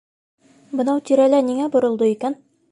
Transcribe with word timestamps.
—Бынау 0.79 1.03
тирәлә 1.11 1.43
ниңә 1.53 1.71
боролдо 1.77 2.13
икән? 2.17 2.43